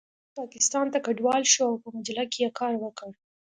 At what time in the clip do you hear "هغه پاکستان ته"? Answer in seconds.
0.23-0.99